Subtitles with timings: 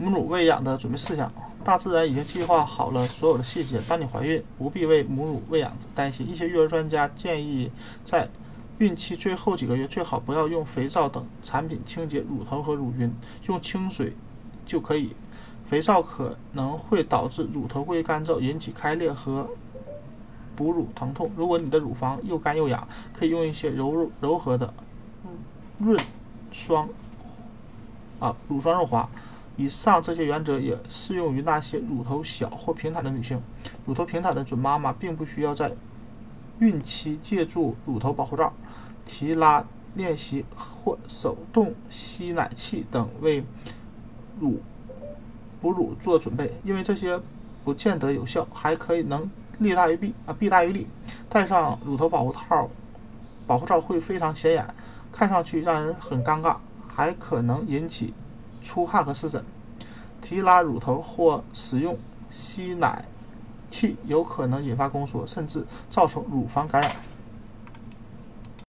[0.00, 1.30] 母乳喂养的准备事项，
[1.64, 3.80] 大自然已经计划好了所有的细节。
[3.88, 6.28] 当你怀孕，不必为母乳喂养担心。
[6.28, 7.70] 一些育儿专家建议，
[8.04, 8.28] 在
[8.78, 13.12] 孕期最后几个月，最好不要用肥皂等产品清洁乳头和乳晕，
[13.48, 14.14] 用清水
[14.64, 15.16] 就可以。
[15.64, 19.50] 肥皂可能会导致乳头过于干燥，引起开裂和
[20.54, 21.28] 哺乳疼痛。
[21.36, 24.72] 如果你的乳房又干又痒，可以用一些柔柔和的
[25.78, 25.98] 润
[26.52, 26.88] 霜
[28.20, 29.08] 啊乳霜润滑。
[29.58, 33.42] 以上这些原则也适用于那些乳头小或平坦的女性。
[33.84, 35.74] 乳头平坦的准妈妈并不需要在
[36.60, 38.52] 孕期借助乳头保护罩、
[39.04, 43.44] 提拉练习或手动吸奶器等为
[44.38, 44.60] 乳
[45.60, 47.20] 哺乳做准备，因为这些
[47.64, 49.28] 不见得有效，还可以能
[49.58, 50.86] 利大于弊啊，弊大于利。
[51.28, 52.70] 戴上乳头保护套、
[53.44, 54.72] 保护罩会非常显眼，
[55.10, 58.14] 看上去让人很尴尬，还可能引起。
[58.68, 59.42] 出汗和湿疹，
[60.20, 61.96] 提拉乳头或使用
[62.28, 63.02] 吸奶
[63.66, 66.92] 器有可能引发宫缩，甚至造成乳房感染。